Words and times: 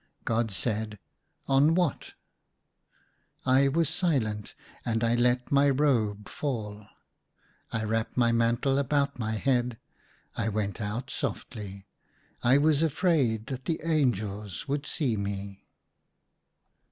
God 0.25 0.49
said," 0.49 0.97
On 1.47 1.75
what?" 1.75 2.13
I 3.45 3.67
was 3.67 3.87
silent, 3.87 4.55
and 4.83 5.03
I 5.03 5.13
let 5.13 5.51
my 5.51 5.69
robe 5.69 6.27
fall. 6.27 6.87
I 7.71 7.83
wrapped 7.83 8.17
my 8.17 8.31
mantle 8.31 8.79
about 8.79 9.19
my 9.19 9.33
head. 9.33 9.77
I 10.35 10.49
went 10.49 10.81
out 10.81 11.11
softly. 11.11 11.85
I 12.41 12.57
was 12.57 12.81
afraid 12.81 13.45
that 13.45 13.65
the 13.65 13.79
angels 13.83 14.67
would 14.67 14.87
see 14.87 15.17
me. 15.17 15.67